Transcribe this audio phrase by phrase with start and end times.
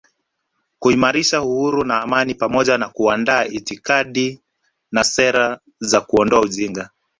[0.79, 4.39] kuimarisha uhuru na amani pamoja na kuandaa itikadi
[4.91, 6.89] na sera za kuondoa ujinga